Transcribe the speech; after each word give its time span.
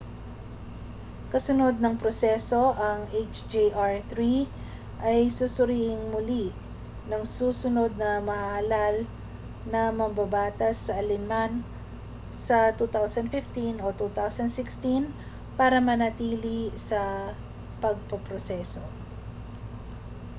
kasunod 1.33 1.75
ng 1.79 1.93
proseso 2.01 2.61
ang 2.85 2.99
hjr-3 3.17 4.17
ay 5.09 5.19
susuriing 5.39 6.03
muli 6.13 6.45
ng 7.09 7.21
susunod 7.37 7.91
na 8.03 8.11
mahahalal 8.29 8.95
na 9.71 9.81
mambabatas 9.99 10.75
sa 10.89 10.97
alin 11.01 11.23
man 11.33 11.51
sa 12.47 12.59
2015 12.77 13.85
o 13.85 13.93
2016 13.93 15.05
para 15.59 15.77
manatili 15.89 16.59
sa 16.89 17.01
pagpoproseso 17.83 18.81